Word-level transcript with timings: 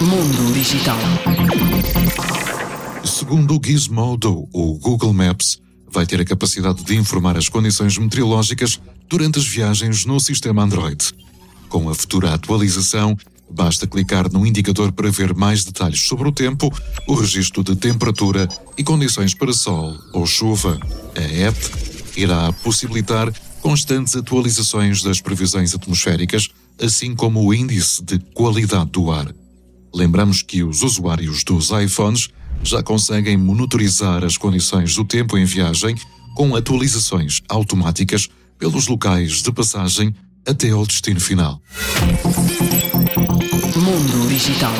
Mundo 0.00 0.52
Digital. 0.52 0.98
Segundo 3.04 3.56
o 3.56 3.60
Gizmodo, 3.64 4.48
o 4.52 4.78
Google 4.78 5.12
Maps 5.12 5.60
vai 5.90 6.04
ter 6.04 6.20
a 6.20 6.24
capacidade 6.24 6.84
de 6.84 6.96
informar 6.96 7.36
as 7.36 7.48
condições 7.48 7.96
meteorológicas 7.96 8.80
durante 9.08 9.38
as 9.38 9.46
viagens 9.46 10.04
no 10.04 10.18
sistema 10.20 10.62
Android. 10.62 11.12
Com 11.68 11.88
a 11.88 11.94
futura 11.94 12.34
atualização, 12.34 13.16
basta 13.50 13.86
clicar 13.86 14.30
no 14.30 14.46
indicador 14.46 14.92
para 14.92 15.10
ver 15.10 15.34
mais 15.34 15.64
detalhes 15.64 16.00
sobre 16.00 16.28
o 16.28 16.32
tempo, 16.32 16.72
o 17.06 17.14
registro 17.14 17.62
de 17.62 17.76
temperatura 17.76 18.48
e 18.76 18.84
condições 18.84 19.34
para 19.34 19.52
sol 19.52 19.96
ou 20.12 20.26
chuva. 20.26 20.78
A 21.16 21.20
app 21.20 21.58
irá 22.16 22.52
possibilitar 22.52 23.32
constantes 23.64 24.14
atualizações 24.14 25.02
das 25.02 25.22
previsões 25.22 25.74
atmosféricas, 25.74 26.50
assim 26.78 27.14
como 27.14 27.42
o 27.42 27.54
índice 27.54 28.04
de 28.04 28.18
qualidade 28.34 28.90
do 28.90 29.10
ar. 29.10 29.34
Lembramos 29.94 30.42
que 30.42 30.62
os 30.62 30.82
usuários 30.82 31.42
dos 31.42 31.70
iPhones 31.70 32.28
já 32.62 32.82
conseguem 32.82 33.38
monitorizar 33.38 34.22
as 34.22 34.36
condições 34.36 34.94
do 34.94 35.02
tempo 35.02 35.38
em 35.38 35.46
viagem 35.46 35.96
com 36.36 36.54
atualizações 36.54 37.40
automáticas 37.48 38.28
pelos 38.58 38.86
locais 38.86 39.42
de 39.42 39.50
passagem 39.50 40.14
até 40.46 40.68
ao 40.68 40.84
destino 40.84 41.18
final. 41.18 41.58
Mundo 43.76 44.28
Digital. 44.28 44.74